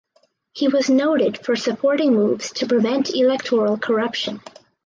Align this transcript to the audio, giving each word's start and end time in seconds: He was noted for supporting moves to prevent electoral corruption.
He 0.53 0.67
was 0.67 0.89
noted 0.89 1.45
for 1.45 1.55
supporting 1.55 2.15
moves 2.15 2.51
to 2.53 2.65
prevent 2.65 3.13
electoral 3.13 3.77
corruption. 3.77 4.41